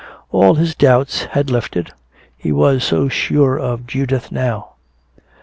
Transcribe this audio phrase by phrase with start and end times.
[0.31, 1.91] All his doubts had lifted,
[2.35, 4.69] he was so sure of Judith now.